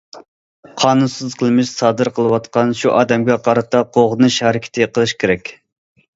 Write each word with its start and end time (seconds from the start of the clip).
قانۇنسىز 0.83 1.35
قىلمىش 1.41 1.73
سادىر 1.73 2.11
قىلىۋاتقان 2.15 2.73
شۇ 2.81 2.95
ئادەمگە 2.95 3.37
قارىتا 3.49 3.83
قوغدىنىش 3.99 4.41
ھەرىكىتى 4.49 4.91
قىلىش 4.97 5.17
كېرەك. 5.27 5.55